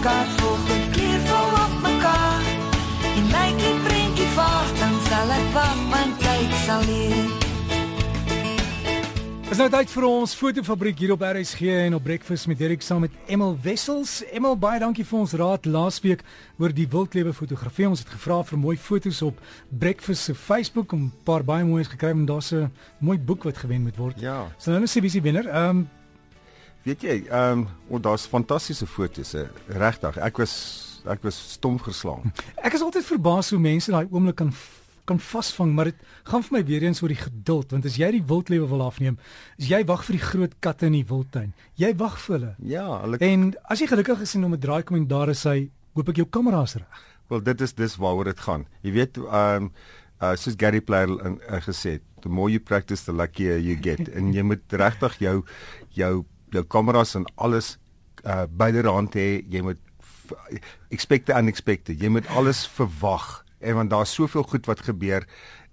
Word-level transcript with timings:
kaart 0.00 0.30
volg 0.40 0.62
met 0.68 0.86
kleurvol 0.94 1.52
op 1.64 1.74
mekaar. 1.82 2.42
En 3.16 3.26
lyk 3.34 3.58
die 3.64 3.74
prentjie 3.86 4.30
vaag, 4.36 4.72
dan 4.78 4.96
sal 5.10 5.36
ek 5.40 5.52
wag 5.56 5.84
want 5.92 6.18
tyd 6.22 6.56
sal 6.64 6.88
leer. 6.88 7.46
Is 9.48 9.56
nou 9.56 9.70
tyd 9.72 9.88
vir 9.88 10.04
ons 10.04 10.34
fotofabriek 10.36 10.98
hier 11.00 11.14
op 11.14 11.22
RSG 11.24 11.70
en 11.86 11.96
op 11.96 12.02
Breakfast 12.04 12.50
met 12.50 12.58
Derek 12.60 12.82
saam 12.84 13.00
met 13.06 13.14
Emel 13.32 13.56
Wessels. 13.64 14.18
Emel, 14.28 14.58
baie 14.60 14.76
dankie 14.82 15.06
vir 15.08 15.18
ons 15.22 15.32
raad 15.40 15.64
laasweek 15.64 16.20
oor 16.60 16.74
die 16.76 16.84
wildlewe 16.92 17.32
fotografie. 17.32 17.88
Ons 17.88 18.04
het 18.04 18.12
gevra 18.12 18.42
vir 18.44 18.60
mooi 18.60 18.76
foto's 18.76 19.22
op 19.24 19.40
Breakfast 19.72 20.28
se 20.28 20.34
Facebook 20.36 20.92
om 20.92 21.08
'n 21.08 21.12
paar 21.24 21.42
baie 21.42 21.64
mooies 21.64 21.88
gekry 21.88 22.10
en 22.10 22.26
daar's 22.26 22.52
'n 22.52 22.70
mooi 23.00 23.18
boek 23.18 23.44
wat 23.44 23.56
gewen 23.56 23.82
moet 23.82 23.96
word. 23.96 24.20
Ja. 24.20 24.52
So 24.58 24.70
nou 24.70 24.82
is 24.82 24.92
die 24.92 25.02
visie 25.02 25.22
wenner. 25.22 25.48
Ehm 25.48 25.68
um, 25.70 25.88
Weet 26.86 27.02
jy, 27.02 27.22
ehm 27.28 27.64
um, 27.64 27.68
oh, 27.88 28.00
daar's 28.02 28.26
fantastiese 28.26 28.86
foto's, 28.86 29.34
eh, 29.34 29.48
regtig. 29.66 30.16
Ek 30.16 30.38
was 30.38 30.54
ek 31.08 31.22
was 31.22 31.36
stom 31.52 31.78
geslaan. 31.78 32.32
ek 32.66 32.74
is 32.76 32.82
altyd 32.84 33.06
verbaas 33.06 33.50
hoe 33.50 33.60
mense 33.60 33.90
daai 33.90 34.06
oomblik 34.10 34.36
kan 34.36 34.52
kan 35.08 35.20
vasvang, 35.24 35.70
maar 35.72 35.88
dit 35.88 36.00
gaan 36.28 36.42
vir 36.44 36.54
my 36.58 36.60
weer 36.68 36.84
eens 36.84 36.98
oor 37.00 37.08
die 37.08 37.16
geduld, 37.16 37.70
want 37.72 37.86
as 37.88 37.96
jy 37.96 38.10
die 38.18 38.24
wildlewe 38.28 38.66
wil 38.68 38.82
afneem, 38.84 39.16
as 39.56 39.70
jy 39.70 39.78
wag 39.88 40.02
vir 40.04 40.18
die 40.18 40.24
groot 40.24 40.56
katte 40.60 40.84
in 40.90 40.98
die 40.98 41.06
wildtuin, 41.08 41.54
jy 41.80 41.94
wag 41.96 42.18
vir 42.26 42.34
hulle. 42.36 42.50
Ja, 42.74 42.84
hulle 43.06 43.20
En 43.24 43.46
as 43.72 43.80
jy 43.80 43.88
gelukkig 43.88 44.26
is 44.26 44.34
en 44.36 44.44
om 44.44 44.52
'n 44.52 44.60
draai 44.60 44.82
kom 44.82 44.98
en 44.98 45.08
daar 45.08 45.32
is 45.32 45.44
hy, 45.48 45.70
hoop 45.96 46.08
ek 46.12 46.20
jou 46.20 46.26
kamera's 46.28 46.76
reg. 46.76 47.00
Wel 47.28 47.40
dit 47.40 47.60
is 47.60 47.72
dis 47.72 47.96
waaroor 47.96 48.24
dit 48.24 48.40
gaan. 48.40 48.66
Jy 48.82 48.92
weet 48.92 49.16
ehm 49.16 49.62
um, 49.62 49.72
uh, 50.20 50.34
soos 50.36 50.54
Gary 50.56 50.80
Player 50.80 51.08
in 51.24 51.40
uh, 51.48 51.60
gesê 51.62 51.98
het, 51.98 52.02
the 52.20 52.28
more 52.28 52.50
you 52.50 52.60
practice 52.60 53.04
the 53.04 53.12
luckier 53.12 53.58
you 53.58 53.76
get 53.80 54.08
en 54.16 54.32
jy 54.32 54.42
moet 54.42 54.62
regtig 54.72 55.18
jou 55.18 55.44
jou 55.96 56.24
jou 56.52 56.64
kameras 56.64 57.14
en 57.18 57.26
alles 57.36 57.76
uh 58.24 58.46
byderhand 58.50 59.14
hê. 59.14 59.44
Jy 59.48 59.62
moet 59.62 59.80
expect 60.90 61.26
the 61.26 61.36
unexpected. 61.36 62.00
Jy 62.00 62.08
moet 62.08 62.26
alles 62.36 62.66
verwag. 62.76 63.44
En 63.58 63.74
want 63.74 63.90
daar's 63.90 64.14
soveel 64.14 64.42
goed 64.42 64.66
wat 64.66 64.80
gebeur 64.86 65.26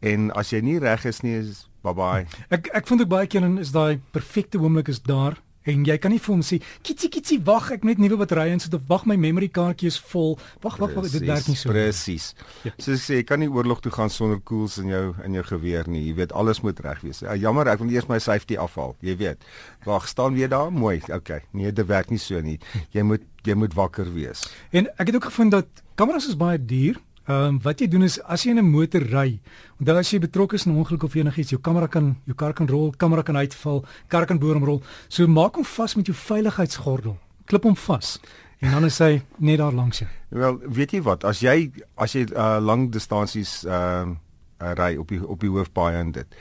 en 0.05 0.29
as 0.37 0.51
jy 0.53 0.61
nie 0.65 0.77
reg 0.81 1.05
is 1.05 1.21
nie 1.25 1.35
is 1.39 1.65
bye 1.85 1.93
bye. 1.95 2.25
Ek 2.53 2.69
ek 2.75 2.87
vind 2.89 3.05
ook 3.05 3.11
baie 3.11 3.29
keer 3.29 3.45
dan 3.45 3.59
is 3.61 3.73
daai 3.75 4.01
perfekte 4.15 4.59
oomblik 4.61 4.89
is 4.91 5.01
daar 5.05 5.37
en 5.65 5.85
jy 5.87 5.97
kan 6.01 6.13
nie 6.13 6.21
vir 6.21 6.33
hom 6.33 6.43
sê 6.45 6.59
kitsie 6.85 7.09
kitsie 7.13 7.39
wag 7.45 7.71
ek 7.75 7.85
net 7.87 8.01
nuwe 8.01 8.19
batterye 8.21 8.53
insit 8.55 8.75
of 8.77 8.85
wag 8.89 9.05
my 9.09 9.17
memory 9.19 9.49
kaartjie 9.49 9.89
is 9.91 9.99
vol. 10.11 10.35
Wag 10.63 10.77
wag 10.81 10.95
wag 10.97 11.09
dit 11.11 11.25
werk 11.27 11.47
nie 11.49 11.57
so. 11.59 11.71
Presies. 11.73 12.31
Ja. 12.63 12.73
Soos 12.77 12.99
ek 12.99 13.05
sê, 13.05 13.19
jy 13.21 13.27
kan 13.27 13.41
nie 13.41 13.49
oorlog 13.51 13.81
toe 13.83 13.93
gaan 13.93 14.13
sonder 14.13 14.41
koels 14.45 14.77
in 14.81 14.93
jou 14.93 15.03
in 15.25 15.37
jou 15.37 15.45
geweer 15.51 15.89
nie. 15.91 16.05
Jy 16.09 16.17
weet 16.21 16.35
alles 16.37 16.61
moet 16.65 16.79
reg 16.85 17.01
wees. 17.05 17.23
Uh, 17.25 17.35
jammer, 17.39 17.69
ek 17.73 17.81
wil 17.83 17.93
eers 17.93 18.09
my 18.11 18.19
safety 18.23 18.59
afhaal. 18.61 18.95
Jy 19.05 19.17
weet. 19.21 19.49
Wag, 19.85 20.07
staan 20.11 20.37
weer 20.37 20.51
daar. 20.51 20.71
Mooi. 20.73 20.99
Okay. 21.09 21.41
Nee, 21.51 21.73
dit 21.75 21.89
werk 21.89 22.13
nie 22.13 22.21
so 22.21 22.41
nie. 22.41 22.59
Jy 22.95 23.05
moet 23.05 23.25
jy 23.45 23.53
moet 23.53 23.75
wakker 23.77 24.07
wees. 24.13 24.47
En 24.73 24.87
ek 24.97 25.11
het 25.11 25.19
ook 25.19 25.27
gevind 25.29 25.53
dat 25.53 25.83
kameras 25.99 26.27
is 26.29 26.37
baie 26.39 26.57
duur. 26.57 26.97
Ehm 27.25 27.55
um, 27.55 27.61
wat 27.61 27.79
jy 27.81 27.87
doen 27.89 28.03
is 28.05 28.19
as 28.29 28.43
jy 28.45 28.51
in 28.51 28.59
'n 28.59 28.69
motor 28.69 29.01
ry, 29.01 29.39
onthou 29.79 29.97
as 29.97 30.11
jy 30.11 30.19
betrokke 30.19 30.55
is 30.55 30.65
in 30.65 30.73
'n 30.73 30.77
ongeluk 30.77 31.03
of 31.03 31.15
enigiets, 31.15 31.49
jou 31.49 31.61
kamera 31.61 31.87
kan 31.87 32.15
jou 32.25 32.35
kar 32.35 32.53
kan 32.53 32.67
rol, 32.67 32.93
kamera 32.97 33.23
kan 33.23 33.35
uitval, 33.35 33.85
kar 34.07 34.25
kan 34.25 34.37
boor 34.39 34.55
omrol. 34.55 34.83
So 35.07 35.27
maak 35.27 35.55
hom 35.55 35.63
vas 35.63 35.95
met 35.95 36.05
jou 36.05 36.15
veiligheidsgordel. 36.15 37.17
Klip 37.45 37.63
hom 37.63 37.75
vas. 37.75 38.19
En 38.59 38.71
dan 38.71 38.85
is 38.85 38.97
hy 38.99 39.21
net 39.37 39.57
daar 39.57 39.73
langs 39.73 39.99
jou. 39.99 40.09
Wel, 40.29 40.59
weet 40.59 40.91
jy 40.91 41.01
wat? 41.01 41.23
As 41.23 41.39
jy 41.39 41.71
as 41.97 42.13
jy 42.13 42.27
uh, 42.35 42.59
lang 42.61 42.91
distansies 42.91 43.65
ehm 43.65 44.09
uh, 44.11 44.15
uh, 44.61 44.73
ry 44.73 44.95
op 44.97 45.09
die 45.09 45.27
op 45.27 45.39
die 45.39 45.49
hoofpaaie 45.49 45.97
en 45.97 46.11
dit. 46.11 46.35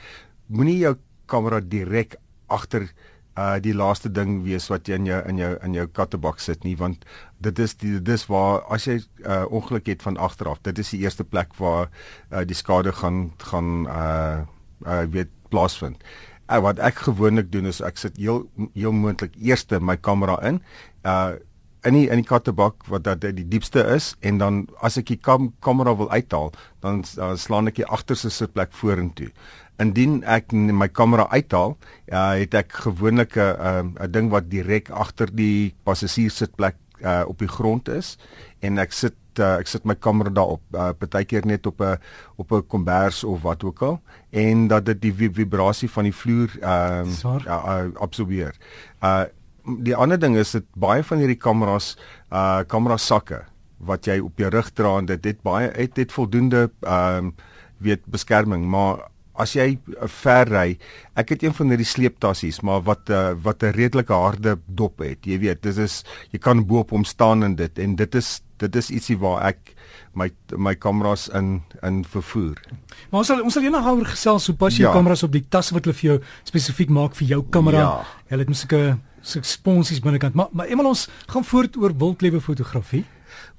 Moenie 0.47 0.77
jou 0.77 0.95
kamera 1.25 1.59
direk 1.59 2.15
agter 2.47 2.89
uh 3.35 3.57
die 3.59 3.73
laaste 3.75 4.09
ding 4.09 4.43
wees 4.45 4.69
wat 4.71 4.87
jy 4.87 4.95
in 4.95 5.05
jou 5.09 5.21
in 5.27 5.37
jou 5.37 5.57
in 5.63 5.73
jou 5.75 5.87
kattebak 5.87 6.39
sit 6.39 6.63
nie 6.63 6.75
want 6.79 7.03
dit 7.45 7.59
is 7.65 7.75
die 7.81 7.95
dis 8.01 8.25
waar 8.31 8.63
as 8.73 8.87
jy 8.89 8.97
uh 9.23 9.43
ongeluk 9.53 9.87
het 9.93 10.01
van 10.05 10.17
agter 10.17 10.49
af 10.51 10.59
dit 10.65 10.79
is 10.83 10.89
die 10.95 11.01
eerste 11.05 11.23
plek 11.23 11.53
waar 11.61 11.89
uh 12.33 12.43
die 12.45 12.57
skade 12.57 12.91
gaan 13.01 13.31
gaan 13.51 13.85
uh 13.87 14.39
uh 14.85 15.03
weet 15.13 15.29
plaasvind. 15.53 16.01
Uh, 16.51 16.59
wat 16.61 16.79
ek 16.79 16.95
gewoonlik 17.07 17.51
doen 17.53 17.65
is 17.69 17.81
ek 17.81 17.97
sit 17.97 18.17
heel 18.21 18.43
heel 18.73 18.91
moontlik 18.93 19.33
eerste 19.41 19.79
my 19.79 19.95
kamera 19.97 20.35
in 20.45 20.61
uh 21.05 21.33
in 21.85 21.93
die 21.93 22.07
in 22.09 22.17
die 22.21 22.25
kattebak 22.25 22.87
wat 22.89 23.03
dat 23.05 23.21
die 23.21 23.45
diepste 23.45 23.83
is 23.95 24.15
en 24.25 24.39
dan 24.41 24.55
as 24.81 24.97
ek 24.97 25.05
die 25.11 25.17
kam, 25.21 25.51
kamera 25.61 25.93
wil 25.95 26.09
uithaal 26.09 26.49
dan 26.81 27.03
uh, 27.21 27.35
slaan 27.37 27.67
ek 27.69 27.75
die 27.75 27.85
agterste 27.85 28.29
sitplek 28.33 28.73
vorentoe. 28.73 29.29
Indien 29.77 30.23
ek 30.23 30.49
n- 30.53 30.73
my 30.73 30.87
kamera 30.87 31.27
uithaal, 31.29 31.75
uh, 32.09 32.33
het 32.41 32.53
ek 32.57 32.73
gewoonlik 32.87 33.37
'n 33.37 33.93
'n 34.01 34.11
ding 34.11 34.29
wat 34.33 34.49
direk 34.49 34.89
agter 34.89 35.29
die 35.29 35.75
passasierssitplek 35.85 36.75
uh, 37.05 37.21
op 37.27 37.39
die 37.39 37.47
grond 37.47 37.87
is 37.89 38.17
en 38.65 38.77
ek 38.81 38.91
sit 38.91 39.15
uh, 39.39 39.55
ek 39.61 39.67
sit 39.67 39.85
my 39.85 39.95
kamera 39.95 40.29
daarop 40.33 40.61
uh, 40.73 40.89
partykeer 40.99 41.45
net 41.45 41.65
op 41.67 41.81
'n 41.81 41.97
op 42.41 42.51
'n 42.51 42.65
kombers 42.67 43.23
of 43.23 43.41
wat 43.41 43.63
ook 43.63 43.81
al 43.81 44.01
en 44.31 44.67
dat 44.67 44.85
dit 44.85 45.01
die 45.01 45.13
vi- 45.13 45.33
vibrasie 45.33 45.89
van 45.89 46.03
die 46.03 46.13
vloer 46.15 46.49
Swaar. 47.05 47.41
uh, 47.47 47.63
uh, 47.67 48.01
absorbeer. 48.01 48.55
Uh 49.03 49.23
die 49.81 49.95
ander 49.95 50.19
ding 50.19 50.35
is 50.37 50.51
dit 50.51 50.63
baie 50.77 51.03
van 51.03 51.17
hierdie 51.17 51.39
kameras 51.41 51.97
uh 52.31 52.61
kamera 52.67 52.97
sakke 52.97 53.43
wat 53.77 54.05
jy 54.05 54.19
op 54.21 54.37
jou 54.37 54.49
rug 54.49 54.69
dra 54.73 54.97
en 54.97 55.05
dit 55.05 55.23
het 55.25 55.41
baie 55.41 55.71
het 55.73 55.95
dit 55.95 56.11
voldoende 56.11 56.69
ehm 56.81 57.29
weet 57.81 58.05
beskerming 58.05 58.65
maar 58.69 59.07
as 59.37 59.53
jy 59.55 59.77
uh, 59.77 60.07
ver 60.07 60.47
ry 60.49 60.77
ek 61.15 61.29
het 61.35 61.43
een 61.43 61.53
van 61.53 61.69
hierdie 61.73 61.85
sleeptassies 61.87 62.61
maar 62.63 62.81
wat 62.87 63.09
uh, 63.09 63.33
wat 63.43 63.63
'n 63.63 63.73
redelike 63.75 64.13
harde 64.13 64.57
dop 64.67 64.99
het 64.99 65.25
jy 65.25 65.39
weet 65.39 65.61
dit 65.63 65.77
is 65.77 66.03
jy 66.31 66.39
kan 66.39 66.65
bo 66.65 66.79
op 66.79 66.91
hom 66.91 67.03
staan 67.05 67.43
in 67.43 67.55
dit 67.55 67.79
en 67.79 67.95
dit 67.95 68.15
is 68.15 68.41
dit 68.57 68.75
is 68.75 68.89
ietsie 68.89 69.17
waar 69.17 69.43
ek 69.51 69.75
my 70.15 70.29
my 70.57 70.75
kameras 70.75 71.27
in 71.29 71.61
in 71.83 72.03
vervoer 72.05 72.55
Maar 73.11 73.19
ons 73.19 73.27
sal 73.27 73.41
ons 73.43 73.53
sal 73.53 73.63
eendag 73.63 73.85
oor 73.85 74.05
gesels 74.05 74.47
hoe 74.47 74.55
pas 74.55 74.73
jy 74.77 74.83
Ja. 74.85 74.93
kameras 74.93 75.23
op 75.23 75.31
die 75.31 75.45
tasse 75.49 75.73
wat 75.73 75.83
hulle 75.85 75.95
vir 75.95 76.09
jou 76.11 76.19
spesifiek 76.43 76.89
maak 76.89 77.15
vir 77.15 77.27
jou 77.27 77.43
kamera. 77.49 77.79
Ja. 77.79 78.05
Hulle 78.29 78.41
het 78.41 78.47
mos 78.49 78.59
sulke 78.59 78.97
sulke 79.21 79.47
sponsies 79.47 79.99
binnekant. 79.99 80.33
Maar 80.35 80.47
maar 80.51 80.67
eenmal 80.67 80.85
ons 80.87 81.09
gaan 81.27 81.43
voort 81.43 81.77
oor 81.77 81.91
wildlewe 81.97 82.41
fotografie. 82.41 83.03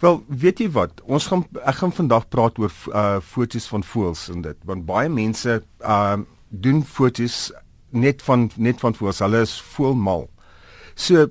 Wel, 0.01 0.25
weet 0.29 0.59
jy 0.59 0.71
wat? 0.71 1.01
Ons 1.05 1.27
gaan 1.27 1.45
ek 1.65 1.81
gaan 1.81 1.93
vandag 1.93 2.29
praat 2.29 2.59
oor 2.59 2.73
uh 2.93 3.21
foto's 3.21 3.69
van 3.73 3.83
voëls 3.83 4.29
en 4.33 4.43
dit, 4.43 4.59
want 4.65 4.87
baie 4.87 5.09
mense 5.09 5.61
uh 5.81 6.17
doen 6.49 6.85
foto's 6.85 7.53
net 7.91 8.23
van 8.23 8.51
net 8.57 8.81
van 8.81 8.95
voëls. 8.95 9.23
Hulle 9.25 9.41
is 9.47 9.57
voelmal. 9.75 10.29
So 10.95 11.27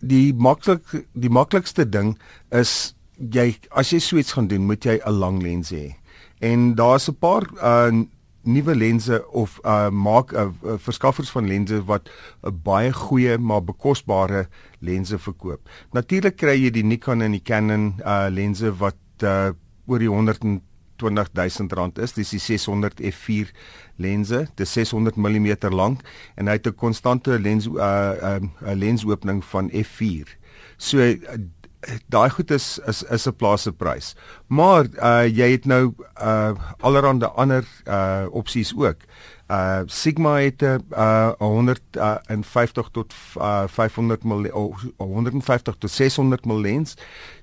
die 0.00 0.32
maklik 0.34 1.04
die 1.12 1.32
maklikste 1.32 1.84
ding 1.88 2.16
is 2.50 2.94
jy 3.18 3.54
as 3.76 3.92
jy 3.92 4.00
so 4.00 4.16
iets 4.16 4.32
gaan 4.32 4.48
doen, 4.48 4.66
moet 4.66 4.84
jy 4.84 5.00
'n 5.04 5.18
lang 5.18 5.42
lens 5.42 5.70
hê. 5.70 5.94
En 6.40 6.74
daar's 6.74 7.08
'n 7.08 7.16
paar 7.20 7.44
uh 7.62 8.04
nuwe 8.42 8.74
lense 8.74 9.20
of 9.36 9.58
uh 9.64 9.90
maak 9.90 10.32
uh, 10.32 10.48
uh, 10.64 10.76
verskaffers 10.78 11.30
van 11.30 11.46
lense 11.46 11.84
wat 11.84 12.08
'n 12.08 12.48
uh, 12.48 12.52
baie 12.64 12.92
goeie 12.92 13.38
maar 13.38 13.64
bekosbare 13.64 14.48
lense 14.78 15.18
verkoop. 15.18 15.60
Natuurlik 15.92 16.36
kry 16.36 16.56
jy 16.56 16.70
die 16.70 16.84
Nikon 16.84 17.22
en 17.22 17.32
die 17.32 17.42
Canon 17.44 17.94
uh 18.04 18.26
lense 18.30 18.72
wat 18.78 18.96
uh 19.22 19.52
oor 19.86 19.98
die 19.98 20.08
120 20.08 20.60
000 21.34 21.68
rand 21.76 21.98
is. 21.98 22.12
Dis 22.12 22.30
die 22.30 22.38
600 22.38 23.00
f4 23.00 23.52
lense. 23.96 24.46
Dit 24.54 24.66
is 24.66 24.72
600 24.72 25.16
mm 25.16 25.56
lank 25.70 26.00
en 26.36 26.46
hy 26.46 26.52
het 26.52 26.66
'n 26.66 26.74
konstante 26.74 27.38
lens 27.38 27.66
uh 27.66 28.38
'n 28.38 28.52
uh, 28.62 28.74
lensopening 28.74 29.44
van 29.44 29.70
f4. 29.70 30.36
So 30.76 30.98
uh, 30.98 31.14
daai 32.12 32.30
goed 32.30 32.50
is 32.50 32.78
is 32.86 33.02
is 33.02 33.26
'n 33.26 33.36
plaaslike 33.36 33.76
prys. 33.76 34.14
Maar 34.46 34.84
uh 35.02 35.26
jy 35.26 35.50
het 35.50 35.64
nou 35.64 35.94
uh 36.22 36.52
allerhande 36.80 37.28
ander 37.28 37.64
uh 37.86 38.26
opsies 38.30 38.72
ook. 38.76 38.96
Uh 39.48 39.80
Sigma 39.86 40.38
het 40.38 40.62
uh 40.62 41.32
150 41.38 42.88
tot 42.92 43.14
uh 43.36 43.64
500 43.66 44.24
mm 44.24 44.46
oh, 44.52 44.78
150 44.96 45.74
tot 45.78 45.90
600 45.90 46.44
mm 46.44 46.60
lens. 46.60 46.96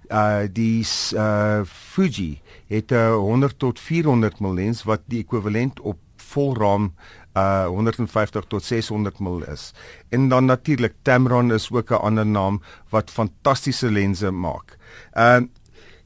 Uh 0.09 0.39
die 0.51 0.85
uh 1.15 1.61
Fuji 1.65 2.41
het 2.67 2.91
'n 2.91 3.13
100 3.13 3.59
tot 3.59 3.79
400 3.79 4.39
mm 4.39 4.53
lens 4.53 4.83
wat 4.83 5.01
die 5.05 5.19
ekwivalent 5.23 5.79
op 5.79 5.97
volraam 6.33 6.91
uh 7.37 7.67
150 7.69 8.47
tot 8.49 8.63
600 8.63 9.19
mm 9.19 9.43
is. 9.53 9.73
En 10.09 10.29
dan 10.29 10.45
natuurlik 10.45 10.93
Tamron 11.01 11.53
is 11.53 11.71
ook 11.71 11.91
'n 11.91 12.01
ander 12.01 12.25
naam 12.25 12.61
wat 12.89 13.11
fantastiese 13.11 13.91
lense 13.91 14.31
maak. 14.31 14.77
Uh 15.13 15.41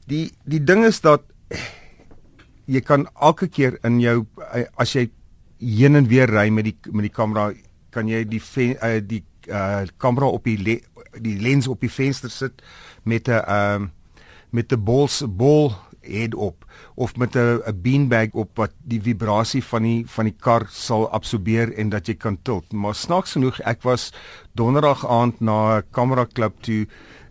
die 0.06 0.32
die 0.44 0.64
ding 0.64 0.84
is 0.84 1.00
dat 1.00 1.22
jy 2.64 2.80
kan 2.80 3.08
elke 3.20 3.48
keer 3.48 3.78
in 3.84 4.00
jou 4.00 4.26
as 4.76 4.92
jy 4.92 5.10
heen 5.58 5.96
en 5.96 6.08
weer 6.08 6.30
ry 6.30 6.48
met 6.50 6.64
die 6.64 6.76
met 6.90 7.06
die 7.06 7.14
kamera 7.14 7.52
kan 7.90 8.08
jy 8.08 8.24
die 8.24 8.40
ven, 8.42 8.76
uh, 8.82 9.00
die 9.04 9.24
uh, 9.48 9.82
kamera 10.00 10.26
op 10.26 10.44
die 10.44 10.56
le, 10.58 10.78
die 11.20 11.36
lens 11.40 11.68
op 11.68 11.80
die 11.80 11.92
venster 11.92 12.30
sit 12.30 12.62
met 13.04 13.28
'n 13.28 13.42
ehm 13.46 13.82
uh, 13.82 13.88
met 14.50 14.72
'n 14.72 14.84
bol 14.84 15.08
bol 15.28 15.74
head 16.02 16.34
op 16.34 16.64
of 16.94 17.16
met 17.16 17.36
'n 17.36 17.62
'n 17.66 17.80
beanbag 17.82 18.32
op 18.32 18.56
wat 18.56 18.72
die 18.84 19.00
vibrasie 19.02 19.64
van 19.64 19.82
die 19.82 20.04
van 20.06 20.24
die 20.24 20.36
kar 20.38 20.66
sal 20.70 21.10
absorbeer 21.10 21.72
en 21.74 21.88
dat 21.88 22.06
jy 22.06 22.14
kan 22.14 22.38
tilt. 22.42 22.72
Maar 22.72 22.94
snaaks 22.94 23.32
genoeg, 23.32 23.60
ek 23.60 23.82
was 23.82 24.12
donderdag 24.52 25.06
aand 25.06 25.40
na 25.40 25.78
'n 25.78 25.84
kamera 25.90 26.24
klub 26.24 26.62
toe 26.62 26.86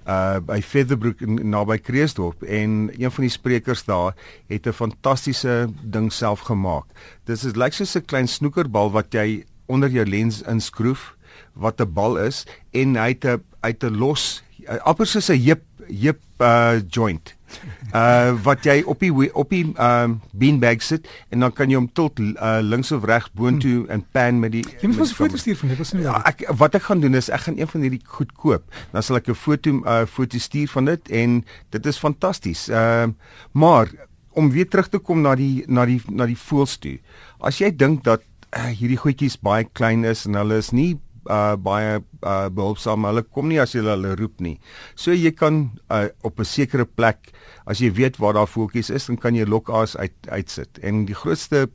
uh 0.07 0.39
by 0.39 0.61
Featherbrook 0.61 1.19
naby 1.21 1.77
Kreeusdorp 1.77 2.43
en 2.43 2.89
een 2.97 3.11
van 3.11 3.23
die 3.23 3.29
sprekers 3.29 3.83
daar 3.85 4.15
het 4.47 4.67
'n 4.67 4.73
fantastiese 4.73 5.69
ding 5.83 6.11
self 6.13 6.39
gemaak. 6.39 6.85
Dit 7.25 7.43
is 7.43 7.55
lyk 7.55 7.73
soos 7.73 7.95
'n 7.95 8.05
klein 8.05 8.27
snoekerbal 8.27 8.91
wat 8.91 9.13
jy 9.13 9.45
onder 9.67 9.89
jou 9.89 10.05
lens 10.05 10.41
inskroef 10.41 11.15
wat 11.53 11.81
'n 11.81 11.93
bal 11.93 12.17
is 12.17 12.45
en 12.71 12.95
hy 12.95 13.09
het 13.09 13.25
'n 13.25 13.43
uit 13.61 13.83
'n 13.83 13.97
los 13.97 14.43
amper 14.67 15.07
soos 15.07 15.29
'n 15.29 15.39
heup 15.39 15.63
heup 15.87 16.21
uh 16.39 16.79
joint. 16.87 17.35
Uh 17.91 18.31
wat 18.45 18.63
jy 18.63 18.77
op 18.87 19.01
die 19.03 19.11
op 19.35 19.49
die 19.51 19.65
um 19.75 20.13
beanbag 20.31 20.79
sit 20.81 21.07
en 21.29 21.43
dan 21.43 21.51
kan 21.51 21.69
jy 21.69 21.75
hom 21.75 21.89
tilt 21.91 22.19
uh, 22.19 22.59
links 22.63 22.91
of 22.95 23.03
regs 23.03 23.27
boontoe 23.35 23.81
hmm. 23.81 23.89
en 23.91 24.05
pan 24.15 24.39
met 24.39 24.53
die 24.53 24.63
Jy 24.79 24.87
moet 24.87 25.01
ons 25.03 25.11
'n 25.11 25.15
foto 25.15 25.37
stuur 25.37 25.57
van 25.59 25.73
dit. 25.73 25.77
Was 25.77 25.91
nie 25.91 26.03
ja, 26.03 26.21
ek 26.23 26.45
wat 26.55 26.75
ek 26.75 26.87
gaan 26.87 27.01
doen 27.03 27.19
is 27.19 27.29
ek 27.29 27.43
gaan 27.47 27.59
een 27.59 27.67
van 27.67 27.81
hierdie 27.81 28.01
goed 28.05 28.31
koop. 28.31 28.63
Dan 28.91 29.03
sal 29.03 29.19
ek 29.19 29.27
'n 29.27 29.35
foto 29.35 29.83
uh 29.83 30.05
foto 30.05 30.37
stuur 30.37 30.71
van 30.71 30.85
dit 30.85 31.09
en 31.09 31.43
dit 31.69 31.85
is 31.85 31.99
fantasties. 31.99 32.69
Ehm 32.69 33.09
uh, 33.09 33.13
maar 33.51 33.91
om 34.31 34.51
weer 34.51 34.67
terug 34.69 34.87
te 34.87 34.97
kom 34.97 35.21
na 35.21 35.35
die 35.35 35.63
na 35.67 35.85
die 35.85 36.01
na 36.07 36.25
die 36.25 36.37
voels 36.37 36.77
toe. 36.77 36.99
As 37.39 37.59
jy 37.59 37.75
dink 37.75 38.03
dat 38.03 38.23
uh, 38.55 38.71
hierdie 38.71 38.99
goedjies 38.99 39.39
baie 39.39 39.67
klein 39.73 40.05
is 40.07 40.25
en 40.25 40.39
hulle 40.39 40.59
is 40.61 40.71
nie 40.71 40.99
uh 41.25 41.55
baie 41.55 41.99
uh 42.23 42.49
behulpsaam. 42.49 43.05
Hulle 43.05 43.23
kom 43.23 43.49
nie 43.51 43.59
as 43.61 43.75
jy 43.75 43.83
hulle 43.85 44.15
roep 44.15 44.39
nie. 44.41 44.57
So 44.95 45.13
jy 45.13 45.31
kan 45.31 45.71
uh, 45.89 46.07
op 46.23 46.39
'n 46.39 46.45
sekere 46.45 46.85
plek 46.85 47.31
as 47.65 47.79
jy 47.79 47.91
weet 47.91 48.17
waar 48.17 48.33
daar 48.33 48.47
voeltjies 48.47 48.89
is, 48.89 49.05
dan 49.05 49.17
kan 49.17 49.35
jy 49.35 49.45
lokaas 49.45 49.97
uit 49.97 50.13
uitsit. 50.29 50.79
En 50.81 51.05
die 51.05 51.15
grootste 51.15 51.69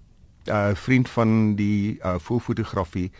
uh 0.46 0.74
vriend 0.74 1.08
van 1.08 1.56
die 1.56 1.98
uh 2.04 2.18
voelfotografie 2.18 3.10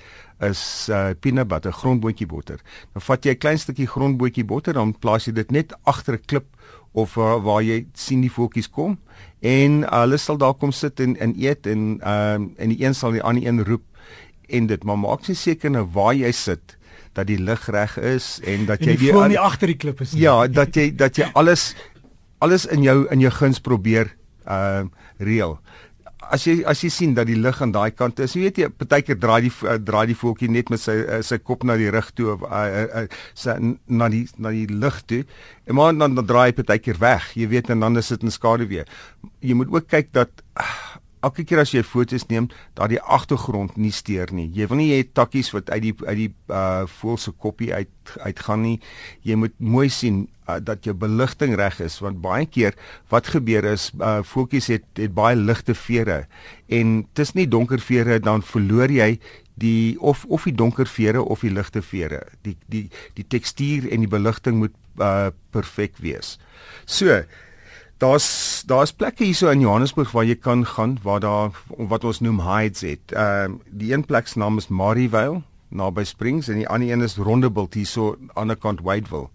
is 0.41 0.89
uh 0.91 1.15
peanut 1.21 1.49
butter, 1.49 1.73
grondboontjie 1.73 2.27
botter. 2.27 2.61
Dan 2.93 3.03
vat 3.03 3.25
jy 3.25 3.33
'n 3.33 3.39
klein 3.39 3.59
stukkie 3.59 3.87
grondboontjie 3.87 4.45
botter, 4.45 4.75
dan 4.75 4.99
plaas 4.99 5.27
jy 5.27 5.33
dit 5.33 5.51
net 5.51 5.75
agter 5.85 6.15
'n 6.15 6.27
klip 6.27 6.47
of 6.97 7.17
uh, 7.17 7.37
waar 7.45 7.63
jy 7.65 7.85
sien 7.93 8.23
die 8.25 8.33
voeltjies 8.33 8.71
kom 8.73 8.97
en 9.45 9.83
uh, 9.85 9.91
hulle 10.03 10.19
sal 10.21 10.39
daar 10.41 10.55
kom 10.57 10.73
sit 10.73 11.01
en 11.05 11.17
en 11.21 11.35
eet 11.37 11.69
en 11.69 11.99
ehm 12.01 12.47
uh, 12.47 12.63
en 12.63 12.73
die 12.73 12.81
een 12.85 12.97
sal 12.97 13.13
die 13.17 13.23
ander 13.23 13.45
een 13.45 13.65
roep 13.69 13.85
en 14.49 14.67
dit 14.67 14.85
maar 14.85 14.99
maak 14.99 15.25
seker 15.27 15.71
nou 15.71 15.87
waar 15.93 16.15
jy 16.15 16.33
sit 16.33 16.77
dat 17.17 17.29
die 17.31 17.41
lig 17.41 17.67
reg 17.73 17.97
is 17.99 18.37
en 18.45 18.67
dat 18.69 18.85
en 18.85 18.93
jy 18.93 18.99
die 19.01 19.13
voel 19.15 19.31
nie 19.33 19.41
agter 19.41 19.73
die 19.73 19.81
klip 19.81 20.03
is 20.05 20.13
nie. 20.13 20.23
Ja, 20.27 20.37
dat 20.47 20.77
jy 20.77 20.91
dat 20.97 21.17
jy 21.17 21.31
alles 21.35 21.73
alles 22.45 22.67
in 22.67 22.85
jou 22.85 23.05
in 23.13 23.25
jou 23.25 23.33
guns 23.33 23.63
probeer 23.65 24.13
ehm 24.45 24.91
uh, 24.91 25.05
reël. 25.17 25.57
As 26.27 26.45
jy 26.45 26.59
as 26.69 26.83
jy 26.85 26.91
sien 26.91 27.15
dat 27.17 27.29
die 27.31 27.39
lig 27.39 27.61
aan 27.63 27.73
daai 27.73 27.91
kant 27.95 28.21
is, 28.21 28.35
jy 28.37 28.43
weet 28.47 28.59
jy 28.61 28.69
partykeer 28.69 29.19
draai 29.23 29.47
die 29.47 29.53
uh, 29.65 29.79
draai 29.81 30.05
die 30.11 30.19
voeltjie 30.19 30.51
net 30.53 30.71
met 30.73 30.83
sy 30.83 30.97
uh, 30.99 31.21
sy 31.25 31.39
kop 31.41 31.65
na 31.65 31.79
die 31.81 31.89
rug 31.95 32.11
toe 32.19 32.35
of 32.35 32.45
uh, 32.45 32.65
uh, 32.67 32.85
uh, 33.03 33.21
sy 33.39 33.57
na 33.87 34.11
die 34.13 34.27
na 34.37 34.53
die 34.53 34.67
lig 34.69 35.01
toe. 35.09 35.23
En 35.65 35.79
maar 35.79 35.97
dan 35.97 36.19
dan 36.19 36.29
draai 36.29 36.51
hy 36.51 36.57
partykeer 36.61 37.01
weg, 37.01 37.31
jy 37.41 37.49
weet 37.55 37.73
en 37.73 37.87
dan 37.87 37.97
is 37.97 38.13
dit 38.13 38.27
in 38.27 38.35
skade 38.35 38.69
weer. 38.69 38.91
Jy 39.41 39.57
moet 39.57 39.73
ook 39.73 39.89
kyk 39.89 40.13
dat 40.13 40.45
uh, 40.61 40.69
elke 41.27 41.45
keer 41.47 41.63
as 41.63 41.75
jy 41.75 41.83
foto's 41.87 42.27
neem, 42.31 42.49
dat 42.79 42.93
die 42.93 43.01
agtergrond 43.03 43.77
nie 43.81 43.93
steur 43.95 44.33
nie. 44.35 44.49
Jy 44.55 44.69
wil 44.71 44.81
nie 44.81 44.91
hê 44.95 45.03
takkies 45.05 45.53
wat 45.55 45.71
uit 45.75 45.83
die 45.89 45.95
uit 46.07 46.19
die 46.23 46.31
uh 46.53 46.87
voël 46.99 47.21
se 47.21 47.33
koppie 47.33 47.73
uit 47.75 48.17
uitgaan 48.23 48.63
nie. 48.65 48.77
Jy 49.27 49.39
moet 49.43 49.55
mooi 49.59 49.89
sien 49.93 50.27
uh, 50.49 50.59
dat 50.63 50.87
jou 50.87 50.95
beligting 50.97 51.57
reg 51.59 51.81
is 51.85 51.99
want 52.05 52.23
baie 52.25 52.47
keer 52.47 52.77
wat 53.13 53.33
gebeur 53.35 53.67
is 53.73 53.91
uh 53.99 54.21
voeltjies 54.27 54.71
het 54.75 54.87
het 55.01 55.15
baie 55.17 55.37
ligte 55.37 55.75
vere 55.75 56.25
en 56.73 57.03
dis 57.19 57.35
nie 57.35 57.49
donker 57.51 57.83
vere 57.83 58.21
dan 58.23 58.45
verloor 58.47 58.93
jy 58.93 59.17
die 59.57 59.97
of 60.01 60.25
of 60.29 60.45
die 60.45 60.55
donker 60.55 60.87
vere 60.87 61.23
of 61.23 61.43
die 61.45 61.53
ligte 61.53 61.83
vere. 61.83 62.23
Die 62.45 62.57
die 62.73 62.87
die 63.17 63.25
tekstuur 63.25 63.89
en 63.91 64.05
die 64.05 64.13
beligting 64.13 64.61
moet 64.61 64.77
uh 65.01 65.31
perfek 65.53 65.97
wees. 66.05 66.37
So, 66.85 67.23
Daar's 67.99 68.63
daar's 68.67 68.93
plekke 68.93 69.25
hierso 69.25 69.49
in 69.49 69.61
Johannesburg 69.61 70.11
waar 70.13 70.25
jy 70.25 70.37
kan 70.37 70.67
gaan 70.67 70.99
waar 71.03 71.21
daar 71.21 71.51
wat 71.77 72.05
ons 72.05 72.21
noem 72.21 72.41
hides 72.45 72.81
het. 72.81 73.13
Ehm 73.13 73.53
uh, 73.53 73.59
die 73.71 73.93
een 73.93 74.05
plek 74.05 74.27
se 74.27 74.39
naam 74.39 74.59
is 74.59 74.69
Marievale 74.69 75.43
naby 75.69 76.05
Springs 76.07 76.49
en 76.49 76.61
die 76.61 76.69
ander 76.69 76.93
een 76.93 77.03
is 77.03 77.17
Rondebult 77.19 77.75
hierso 77.75 78.13
aan 78.15 78.27
die 78.27 78.37
ander 78.43 78.57
kant 78.57 78.83
Wadeville. 78.87 79.29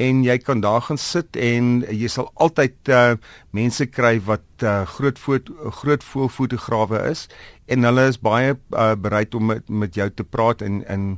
En 0.00 0.22
jy 0.24 0.38
kan 0.38 0.60
daar 0.64 0.82
gaan 0.86 0.98
sit 1.00 1.36
en 1.36 1.84
jy 1.90 2.08
sal 2.08 2.30
altyd 2.34 2.92
uh, 2.92 3.16
mense 3.56 3.86
kry 3.86 4.16
wat 4.26 4.44
uh, 4.62 4.82
groot 4.96 5.18
foto 5.18 5.70
groot 5.80 6.04
voelfotograwe 6.04 7.04
is 7.10 7.26
en 7.66 7.84
hulle 7.84 8.08
is 8.10 8.20
baie 8.20 8.54
uh, 8.54 8.94
bereid 8.96 9.34
om 9.34 9.52
met, 9.52 9.68
met 9.68 9.94
jou 9.94 10.08
te 10.10 10.24
praat 10.24 10.62
en 10.64 10.82
in 10.88 11.10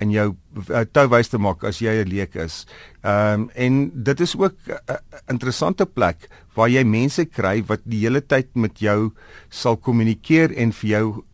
in 0.00 0.12
jou 0.14 0.30
uh, 0.32 0.84
touwys 0.88 1.28
te 1.28 1.38
maak 1.38 1.64
as 1.68 1.82
jy 1.84 1.92
'n 2.00 2.08
leek 2.08 2.36
is. 2.36 2.64
Ehm 3.04 3.42
um, 3.42 3.50
en 3.54 3.90
dit 3.94 4.20
is 4.20 4.36
ook 4.36 4.56
'n 4.66 4.78
uh, 4.88 4.96
interessante 5.28 5.86
plek 5.86 6.28
waar 6.56 6.68
jy 6.68 6.84
mense 6.84 7.24
kry 7.24 7.62
wat 7.66 7.80
die 7.84 8.00
hele 8.00 8.20
tyd 8.20 8.48
met 8.54 8.80
jou 8.80 9.12
sal 9.48 9.76
kommunikeer 9.76 10.56
en 10.56 10.72
vir 10.72 10.90
jou 10.90 11.24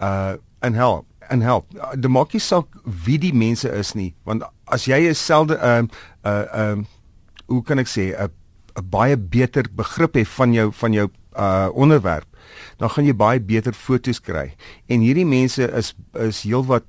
uh 0.00 0.36
en 0.60 0.74
help 0.74 1.07
en 1.28 1.44
help. 1.44 1.70
Die 1.96 2.10
maakie 2.10 2.40
saak 2.40 2.66
wie 3.04 3.18
die 3.18 3.34
mense 3.34 3.70
is 3.70 3.94
nie, 3.94 4.12
want 4.24 4.46
as 4.66 4.86
jy 4.88 5.00
jouself 5.06 5.54
ehm 5.56 5.90
uh 6.24 6.32
ehm 6.32 6.84
uh, 6.84 6.86
hoe 7.48 7.62
kan 7.64 7.78
ek 7.78 7.88
sê 7.88 8.12
'n 8.12 8.28
'n 8.78 8.90
baie 8.90 9.16
beter 9.16 9.64
begrip 9.72 10.14
het 10.14 10.28
van 10.28 10.52
jou 10.52 10.72
van 10.72 10.92
jou 10.92 11.08
uh 11.36 11.68
onderwerp, 11.72 12.26
dan 12.76 12.90
gaan 12.90 13.04
jy 13.04 13.14
baie 13.14 13.40
beter 13.40 13.72
foto's 13.72 14.20
kry. 14.20 14.54
En 14.88 15.00
hierdie 15.00 15.26
mense 15.26 15.62
is 15.72 15.94
is 16.14 16.42
heelwat 16.42 16.84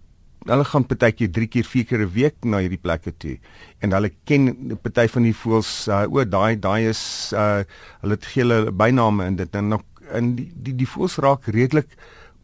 hulle 0.48 0.64
gaan 0.64 0.86
partykeer 0.88 1.32
3 1.36 1.48
keer 1.48 1.66
4 1.68 1.86
keer 1.86 2.02
'n 2.06 2.14
week 2.14 2.36
na 2.44 2.62
hierdie 2.64 2.80
plekke 2.80 3.12
toe 3.18 3.38
en 3.82 3.92
hulle 3.92 4.12
ken 4.26 4.78
party 4.82 5.08
van 5.08 5.24
die 5.24 5.36
voels 5.36 5.88
uh, 5.88 6.06
o 6.08 6.24
daai 6.24 6.56
daai 6.56 6.90
is 6.90 7.34
uh, 7.34 7.64
hulle 8.02 8.16
het 8.16 8.26
gee 8.26 8.44
hulle 8.44 8.72
byname 8.72 9.26
in 9.26 9.36
dit 9.36 9.56
en 9.56 9.80
in 10.14 10.36
die 10.36 10.50
die, 10.56 10.74
die 10.74 10.88
voels 10.88 11.18
raak 11.18 11.48
redelik 11.48 11.92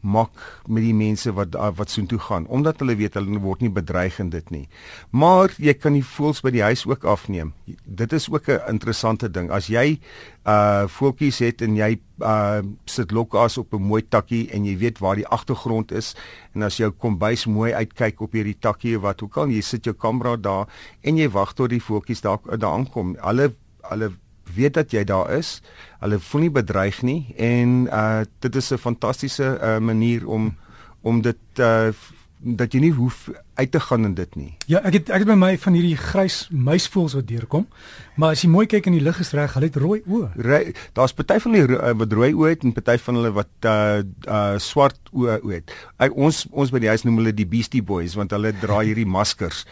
mak 0.05 0.61
met 0.69 0.85
die 0.85 0.93
mense 0.93 1.33
wat 1.33 1.55
wat 1.77 1.91
soontoe 1.91 2.19
gaan 2.27 2.45
omdat 2.47 2.79
hulle 2.83 2.95
weet 2.99 3.17
hulle 3.17 3.39
word 3.41 3.63
nie 3.65 3.73
bedreig 3.73 4.19
in 4.21 4.29
dit 4.29 4.51
nie. 4.53 4.67
Maar 5.11 5.53
jy 5.57 5.73
kan 5.73 5.97
die 5.97 6.05
voëls 6.05 6.43
by 6.45 6.53
die 6.53 6.63
huis 6.63 6.85
ook 6.85 7.05
afneem. 7.09 7.53
Dit 7.85 8.13
is 8.13 8.29
ook 8.29 8.49
'n 8.49 8.61
interessante 8.69 9.29
ding. 9.31 9.49
As 9.51 9.67
jy 9.67 9.99
uh 10.45 10.85
voeltjies 10.87 11.39
het 11.39 11.61
en 11.61 11.75
jy 11.75 11.99
uh 12.21 12.61
sit 12.85 13.11
lokas 13.11 13.57
op 13.57 13.73
'n 13.73 13.81
mooi 13.81 14.01
takkie 14.01 14.49
en 14.51 14.65
jy 14.65 14.77
weet 14.77 14.99
waar 14.99 15.15
die 15.15 15.27
agtergrond 15.27 15.91
is 15.91 16.15
en 16.53 16.63
as 16.63 16.77
jou 16.77 16.91
kombuis 16.91 17.45
mooi 17.45 17.73
uitkyk 17.73 18.21
op 18.21 18.31
hierdie 18.31 18.59
takkie 18.59 18.99
wat 18.99 19.23
ook 19.23 19.37
al 19.37 19.49
jy 19.49 19.61
sit 19.61 19.85
jou 19.85 19.95
kamera 19.95 20.35
daar 20.35 20.67
en 21.01 21.17
jy 21.17 21.29
wag 21.29 21.53
tot 21.53 21.69
die 21.69 21.81
voeltjies 21.81 22.21
daar 22.21 22.39
daar 22.57 22.73
aankom. 22.73 23.17
Hulle 23.21 23.53
hulle 23.89 24.11
weet 24.55 24.73
dat 24.73 24.91
jy 24.91 25.03
daar 25.03 25.31
is. 25.37 25.61
Hulle 25.99 26.19
voel 26.19 26.47
nie 26.47 26.51
bedreig 26.51 27.01
nie 27.01 27.33
en 27.37 27.87
uh 27.91 28.23
dit 28.39 28.55
is 28.55 28.71
'n 28.71 28.77
fantastiese 28.77 29.57
uh, 29.61 29.77
manier 29.77 30.27
om 30.27 30.55
om 31.01 31.21
dit 31.21 31.59
uh 31.59 31.91
dat 32.45 32.75
jy 32.75 32.79
nie 32.83 32.93
hoef 32.93 33.29
uit 33.57 33.71
te 33.71 33.79
gaan 33.79 34.05
in 34.05 34.13
dit 34.13 34.35
nie. 34.35 34.51
Ja, 34.69 34.81
ek 34.85 34.99
het 34.99 35.09
ek 35.09 35.23
het 35.23 35.29
by 35.31 35.37
my 35.39 35.51
van 35.57 35.73
hierdie 35.77 35.97
grys 35.97 36.43
muisvoels 36.51 37.15
wat 37.17 37.27
deurkom. 37.29 37.65
Maar 38.19 38.35
as 38.35 38.43
jy 38.43 38.49
mooi 38.53 38.65
kyk 38.69 38.85
en 38.85 38.97
die 38.97 39.03
lig 39.03 39.19
is 39.23 39.31
reg, 39.37 39.55
hulle 39.57 39.69
het 39.71 39.79
rooi 39.81 40.01
oë. 40.05 40.75
Daar's 40.97 41.15
party 41.17 41.39
van 41.41 41.55
die 41.55 41.63
uh, 41.65 41.93
wat 41.97 42.13
rooi 42.13 42.31
oë 42.35 42.51
het 42.53 42.67
en 42.67 42.75
party 42.75 42.97
van 43.07 43.19
hulle 43.19 43.31
wat 43.39 43.69
uh 43.71 44.03
uh 44.27 44.59
swart 44.61 44.99
oë 45.13 45.39
het. 45.53 45.73
Ek, 45.97 46.13
ons 46.13 46.43
ons 46.51 46.73
by 46.75 46.83
die 46.83 46.91
huis 46.91 47.07
noem 47.07 47.23
hulle 47.23 47.33
die 47.33 47.47
Beastie 47.49 47.83
Boys 47.85 48.17
want 48.19 48.35
hulle 48.35 48.53
dra 48.61 48.83
hierdie 48.83 49.07
maskers. 49.09 49.63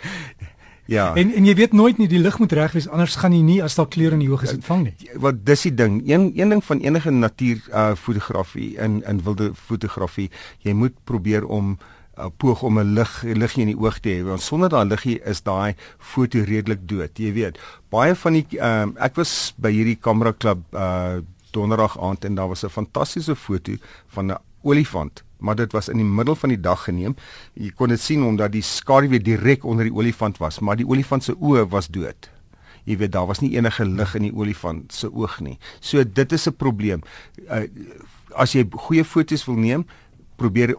Ja. 0.86 1.14
En 1.16 1.32
en 1.34 1.46
jy 1.46 1.56
weet 1.56 1.74
nooit 1.74 1.98
nie 1.98 2.08
die 2.12 2.20
lig 2.20 2.38
moet 2.40 2.52
reg 2.52 2.76
wees 2.76 2.90
anders 2.90 3.16
gaan 3.16 3.34
jy 3.36 3.42
nie 3.42 3.62
as 3.64 3.76
daar 3.80 3.88
kleure 3.88 4.18
in 4.18 4.24
die 4.24 4.30
oë 4.30 4.50
sit 4.52 4.66
vang 4.68 4.84
nie. 4.90 5.10
Wat 5.16 5.46
dis 5.46 5.66
die 5.70 5.74
ding. 5.74 6.02
Een 6.10 6.32
een 6.36 6.50
ding 6.50 6.64
van 6.64 6.84
enige 6.84 7.12
natuur 7.12 7.64
uh 7.72 7.96
fotografie 7.96 8.76
in 8.78 9.04
in 9.08 9.24
wilde 9.24 9.54
fotografie, 9.56 10.30
jy 10.60 10.74
moet 10.74 10.96
probeer 11.04 11.46
om 11.46 11.78
uh, 12.20 12.28
poog 12.38 12.64
om 12.64 12.80
'n 12.80 12.94
lig 12.94 13.22
liggie 13.24 13.62
in 13.62 13.72
die 13.72 13.80
oog 13.80 14.00
te 14.00 14.10
hê 14.10 14.24
want 14.24 14.42
sonder 14.42 14.70
daai 14.70 14.86
liggie 14.86 15.20
is 15.24 15.42
daai 15.42 15.76
foto 15.98 16.44
redelik 16.44 16.88
dood. 16.88 17.18
Jy 17.18 17.34
weet, 17.34 17.60
baie 17.90 18.16
van 18.16 18.34
die 18.34 18.46
ehm 18.60 18.90
uh, 18.98 19.06
ek 19.06 19.16
was 19.16 19.54
by 19.58 19.72
hierdie 19.72 20.00
kamera 20.00 20.32
klub 20.32 20.60
uh 20.74 21.22
donderdag 21.54 22.00
aand 22.02 22.26
en 22.26 22.36
daar 22.36 22.48
was 22.48 22.64
'n 22.66 22.70
fantastiese 22.70 23.36
foto 23.36 23.72
van 24.08 24.32
'n 24.32 24.38
olifant 24.64 25.24
maar 25.44 25.58
dit 25.60 25.72
was 25.76 25.90
in 25.92 26.00
die 26.00 26.08
middel 26.08 26.36
van 26.40 26.54
die 26.54 26.60
dag 26.60 26.86
geneem. 26.88 27.16
Jy 27.60 27.74
kon 27.76 27.92
dit 27.94 28.02
sien 28.02 28.24
omdat 28.24 28.54
die 28.56 28.64
skaduwee 28.64 29.22
direk 29.24 29.66
onder 29.68 29.90
die 29.90 29.96
olifant 29.96 30.40
was, 30.42 30.62
maar 30.64 30.80
die 30.80 30.88
olifant 30.88 31.26
se 31.28 31.36
oë 31.36 31.68
was 31.74 31.92
dood. 31.92 32.30
Jy 32.88 32.98
weet 33.00 33.14
daar 33.16 33.28
was 33.28 33.44
nie 33.44 33.54
enige 33.56 33.86
lig 33.88 34.16
in 34.20 34.28
die 34.28 34.34
olifant 34.36 34.96
se 34.96 35.12
oog 35.12 35.40
nie. 35.44 35.58
So 35.80 36.04
dit 36.04 36.32
is 36.32 36.48
'n 36.48 36.56
probleem. 36.56 37.04
Uh, 37.50 37.68
as 38.36 38.54
jy 38.54 38.66
goeie 38.72 39.04
foto's 39.04 39.46
wil 39.46 39.56
neem, 39.56 39.86
probeer 40.36 40.76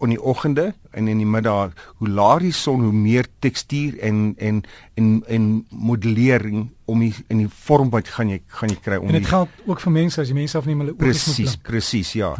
in 0.00 0.08
die 0.08 0.20
oggende 0.22 0.74
en 0.90 1.08
in 1.08 1.18
die 1.18 1.26
middag 1.26 1.72
hoe 1.98 2.08
laer 2.08 2.40
die 2.40 2.52
son 2.52 2.84
hoe 2.86 2.92
meer 2.94 3.26
tekstuur 3.38 3.98
en 3.98 4.34
en 4.38 4.62
en 4.94 5.22
en 5.26 5.48
modellering 5.70 6.68
om 6.84 7.00
die, 7.00 7.14
in 7.28 7.42
die 7.42 7.48
vorm 7.48 7.90
wat 7.90 8.08
gaan 8.08 8.30
jy 8.30 8.40
gaan 8.46 8.70
jy 8.70 8.78
kry 8.82 8.96
om 8.96 9.08
En 9.10 9.18
dit 9.18 9.26
geld 9.26 9.48
ook 9.66 9.80
vir 9.80 9.92
mense 9.92 10.20
as 10.20 10.30
jy 10.30 10.38
mense 10.38 10.58
afneem 10.58 10.84
hulle 10.84 10.94
oë 10.94 11.02
presies 11.02 11.56
presies 11.56 12.12
ja. 12.14 12.34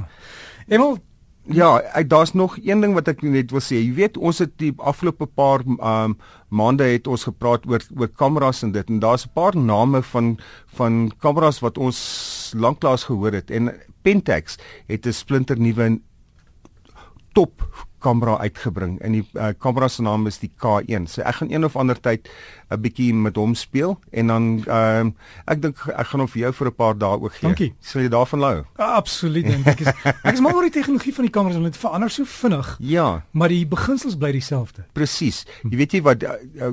Emel 0.68 0.98
Ja, 1.48 2.02
daar's 2.06 2.32
nog 2.32 2.58
een 2.60 2.80
ding 2.80 2.92
wat 2.94 3.08
ek 3.08 3.22
net 3.24 3.52
wil 3.54 3.62
sê. 3.64 3.78
Jy 3.80 3.94
weet, 3.96 4.16
ons 4.20 4.38
het 4.42 4.52
die 4.60 4.74
afgelope 4.76 5.26
paar 5.26 5.64
um 5.64 6.18
maande 6.48 6.84
het 6.88 7.08
ons 7.08 7.24
gepraat 7.28 7.64
oor 7.68 7.84
oor 7.96 8.08
kameras 8.08 8.62
en 8.64 8.72
dit 8.72 8.88
en 8.88 9.00
daar's 9.00 9.24
'n 9.26 9.32
paar 9.32 9.56
name 9.56 10.02
van 10.02 10.38
van 10.76 11.12
kameras 11.20 11.60
wat 11.60 11.78
ons 11.78 12.52
lanklaas 12.56 13.04
gehoor 13.04 13.32
het 13.32 13.50
en 13.50 13.72
Pentax 14.02 14.58
het 14.86 15.06
'n 15.06 15.12
splinter 15.12 15.58
nuwe 15.58 16.00
top 17.32 17.87
kamera 18.02 18.38
uitgebring 18.44 18.98
en 19.04 19.16
die 19.18 19.24
uh, 19.34 19.50
kamera 19.58 19.88
se 19.88 20.02
naam 20.02 20.26
is 20.30 20.38
die 20.42 20.50
K1. 20.50 21.08
So 21.10 21.22
ek 21.22 21.40
gaan 21.40 21.50
een 21.52 21.64
of 21.64 21.76
ander 21.76 21.98
tyd 22.00 22.28
'n 22.70 22.80
bietjie 22.80 23.14
met 23.14 23.36
hom 23.36 23.54
speel 23.54 23.98
en 24.10 24.26
dan 24.26 24.44
ehm 24.66 25.06
uh, 25.06 25.12
ek 25.46 25.62
dink 25.62 25.76
ek 25.88 26.06
gaan 26.06 26.20
hom 26.20 26.28
vir 26.28 26.40
jou 26.42 26.52
vir 26.52 26.68
'n 26.68 26.74
paar 26.74 26.98
dae 26.98 27.20
ook 27.20 27.32
gee. 27.32 27.48
Dankie. 27.48 27.74
Sal 27.80 28.02
jy 28.02 28.08
daarvan 28.08 28.42
hou? 28.42 28.64
Absoluut 28.76 29.44
en 29.44 29.62
ek 29.64 29.80
is 29.80 29.88
ek 29.88 30.32
is 30.32 30.40
mal 30.40 30.54
oor 30.54 30.68
die 30.68 30.76
tegnologie 30.80 31.14
van 31.14 31.24
die 31.24 31.32
kameras 31.32 31.56
want 31.56 31.72
dit 31.72 31.80
verander 31.80 32.10
so 32.10 32.24
vinnig. 32.24 32.76
Ja. 32.80 33.22
Maar 33.30 33.48
die 33.48 33.66
beginsels 33.66 34.16
bly 34.16 34.32
dieselfde. 34.32 34.84
Presies. 34.92 35.46
Jy 35.62 35.76
weet 35.76 35.92
jy 35.92 36.02
wat 36.02 36.22
uh, 36.22 36.36
uh, 36.60 36.72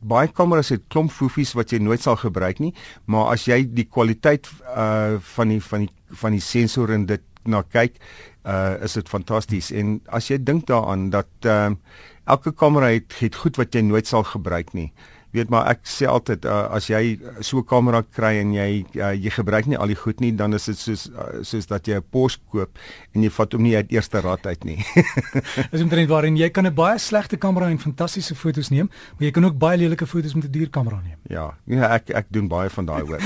baie 0.00 0.28
kameras 0.28 0.68
het 0.68 0.86
klomp 0.88 1.10
foefies 1.10 1.54
wat 1.54 1.72
jy 1.72 1.78
nooit 1.78 2.00
sal 2.00 2.16
gebruik 2.16 2.58
nie, 2.58 2.74
maar 3.04 3.32
as 3.32 3.46
jy 3.46 3.62
die 3.66 3.88
kwaliteit 3.88 4.48
uh 4.76 5.18
van 5.36 5.48
die 5.48 5.60
van 5.60 5.86
die 5.86 5.90
van 6.22 6.32
die 6.32 6.40
sensor 6.44 6.92
en 6.92 7.06
dit 7.06 7.22
na 7.48 7.62
kyk, 7.62 7.96
uh 8.44 8.74
is 8.82 8.92
dit 8.98 9.08
fantasties 9.08 9.70
en 9.70 10.00
as 10.06 10.28
jy 10.30 10.38
dink 10.42 10.66
daaraan 10.66 11.10
dat 11.10 11.30
ehm 11.46 11.72
uh, 11.72 11.78
elke 12.24 12.52
kamera 12.52 12.86
het 12.94 13.14
het 13.18 13.34
goed 13.34 13.56
wat 13.56 13.74
jy 13.74 13.82
nooit 13.82 14.06
sal 14.06 14.22
gebruik 14.22 14.72
nie. 14.72 14.92
Weet 15.32 15.48
maar 15.48 15.70
ek 15.72 15.86
sê 15.88 16.04
altyd 16.04 16.44
uh, 16.44 16.66
as 16.76 16.90
jy 16.90 17.16
so 17.40 17.62
'n 17.62 17.64
kamera 17.64 18.02
kry 18.04 18.36
en 18.42 18.52
jy 18.52 18.84
uh, 19.00 19.12
jy 19.16 19.30
gebruik 19.32 19.66
nie 19.66 19.78
al 19.80 19.88
die 19.88 19.96
goed 19.96 20.20
nie 20.20 20.32
dan 20.36 20.52
is 20.52 20.68
dit 20.68 20.76
soos 20.76 21.08
uh, 21.08 21.40
soos 21.40 21.66
dat 21.70 21.88
jy 21.88 21.96
'n 21.96 22.04
Porsche 22.12 22.40
koop 22.52 22.76
en 23.16 23.22
jy 23.24 23.30
vat 23.32 23.52
hom 23.52 23.62
nie 23.62 23.72
uit 23.76 23.92
eerste 23.96 24.20
raad 24.20 24.44
uit 24.46 24.64
nie. 24.64 24.84
Is 25.74 25.80
omtrent 25.80 26.08
waarin 26.12 26.36
jy 26.36 26.50
kan 26.50 26.66
'n 26.66 26.74
baie 26.74 26.98
slegte 26.98 27.36
kamera 27.40 27.70
en 27.70 27.78
fantastiese 27.78 28.34
foto's 28.34 28.68
neem, 28.68 28.90
maar 29.16 29.24
jy 29.24 29.30
kan 29.32 29.44
ook 29.44 29.56
baie 29.58 29.78
lelike 29.78 30.06
foto's 30.06 30.34
met 30.34 30.44
'n 30.44 30.52
duur 30.52 30.68
kamera 30.68 31.00
neem. 31.00 31.16
Ja, 31.32 31.56
ja 31.64 31.88
ek 31.96 32.10
ek 32.10 32.26
doen 32.28 32.48
baie 32.48 32.68
van 32.68 32.84
daai 32.84 33.02
hoor. 33.02 33.20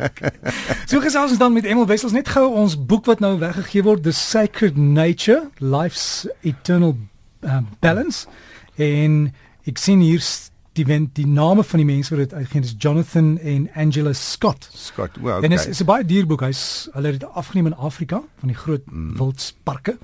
so 0.90 1.00
gesels 1.00 1.30
ons 1.30 1.38
dan 1.38 1.52
met 1.52 1.64
Emil 1.64 1.86
Wessels 1.86 2.12
net 2.12 2.28
gou 2.28 2.44
ons 2.52 2.76
boek 2.76 3.08
wat 3.08 3.20
nou 3.20 3.38
weggegee 3.38 3.82
word 3.82 4.02
The 4.04 4.12
Sacred 4.12 4.76
Nature 4.76 5.48
Life's 5.58 6.28
Eternal 6.42 6.96
uh, 7.40 7.64
Balance 7.80 8.28
en 8.76 9.32
ek 9.64 9.78
sien 9.78 10.00
hier 10.04 10.20
die 10.72 10.84
wen 10.88 11.10
die 11.12 11.26
name 11.26 11.64
van 11.64 11.82
die 11.82 11.88
mense 11.88 12.14
wat 12.14 12.24
dit 12.24 12.34
uitgegee 12.34 12.60
is 12.60 12.74
Jonathan 12.78 13.38
en 13.38 13.70
Angela 13.74 14.12
Scott. 14.12 14.68
Scott, 14.72 15.16
well, 15.20 15.36
okay. 15.36 15.48
En 15.48 15.52
is 15.52 15.66
is 15.66 15.80
'n 15.80 15.84
baie 15.84 16.04
duur 16.04 16.26
boek. 16.26 16.40
Hy's 16.40 16.88
hulle 16.92 17.12
het 17.12 17.20
dit 17.20 17.28
afgeneem 17.28 17.66
in 17.66 17.76
Afrika 17.76 18.22
van 18.38 18.48
die 18.48 18.56
groot 18.56 18.82
mm. 18.86 19.16
wildsparke. 19.16 19.98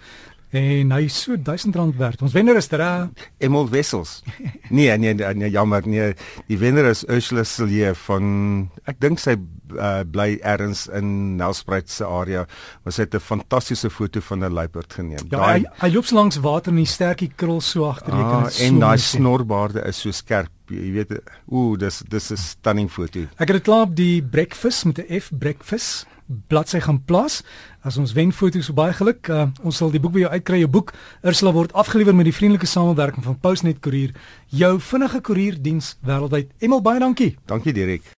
En 0.49 0.93
hy 0.95 1.03
is 1.05 1.17
so 1.23 1.37
R1000 1.37 1.97
werd. 1.97 2.23
Ons 2.25 2.33
wenner 2.33 2.57
is 2.57 2.69
daar. 2.69 3.11
Emil 3.39 3.69
Wessels. 3.69 4.23
Nee, 4.69 4.99
nee, 4.99 5.15
nee, 5.15 5.35
nee, 5.35 5.51
jammer, 5.51 5.83
nee. 5.89 6.13
Die 6.47 6.59
wenner 6.59 6.85
is 6.85 7.05
Ursula 7.09 7.45
Silje 7.45 7.95
van 7.95 8.25
ek 8.85 8.99
dink 9.01 9.21
sy 9.21 9.39
uh, 9.73 10.03
bly 10.05 10.39
ergens 10.45 10.87
in 10.93 11.37
Nelspruit 11.37 11.89
se 11.89 12.05
area. 12.05 12.45
Was 12.85 12.97
dit 12.97 13.15
'n 13.15 13.21
fantastiese 13.21 13.91
foto 13.91 14.21
van 14.21 14.45
'n 14.45 14.53
luiperd 14.53 14.93
geneem. 14.93 15.25
Ja, 15.29 15.39
daai 15.39 15.61
hy, 15.61 15.65
hy 15.87 15.93
loop 15.95 16.05
so 16.05 16.17
langs 16.17 16.37
water 16.37 16.73
en 16.73 16.79
die 16.79 16.87
stertjie 16.87 17.33
krul 17.35 17.61
so 17.61 17.89
agter 17.89 18.13
jy 18.13 18.21
ah, 18.21 18.31
kan 18.31 18.43
dit 18.45 18.53
so 18.53 18.65
En 18.65 18.79
daai 18.79 18.99
snorbaarde 18.99 19.81
is 19.89 20.01
so 20.01 20.11
skerp. 20.11 20.53
Jy 20.71 20.93
weet, 20.93 21.13
ooh, 21.49 21.79
dis 21.79 22.03
dis 22.09 22.31
'n 22.33 22.37
stunning 22.37 22.91
foto. 22.91 23.21
Ek 23.37 23.49
het 23.49 23.57
dit 23.57 23.63
klaar 23.63 23.83
op 23.83 23.97
die 23.97 24.23
breakfast 24.23 24.85
met 24.85 24.99
'n 24.99 25.21
F 25.21 25.31
breakfast 25.39 26.07
bladsy 26.49 26.81
gaan 26.81 27.05
plaas. 27.05 27.43
As 27.81 27.97
ons 27.97 28.13
wen 28.13 28.33
foto's 28.33 28.69
so 28.69 28.77
baie 28.77 28.93
geluk. 28.93 29.29
Uh, 29.33 29.49
ons 29.63 29.77
sal 29.81 29.93
die 29.95 30.01
boek 30.03 30.13
by 30.17 30.25
jou 30.27 30.33
uitkry. 30.35 30.61
Jou 30.63 30.71
boek 30.79 30.93
Ursula 31.23 31.53
word 31.57 31.73
afgelewer 31.73 32.17
met 32.17 32.29
die 32.29 32.37
vriendelike 32.37 32.69
samewerking 32.69 33.25
van 33.25 33.39
Postnet 33.41 33.81
Koerier, 33.85 34.15
jou 34.53 34.77
vinnige 34.91 35.23
koerierdiens 35.25 35.97
wêreldwyd. 36.05 36.53
Emel 36.65 36.85
baie 36.85 37.01
dankie. 37.03 37.35
Dankie 37.49 37.73
Dirk. 37.77 38.17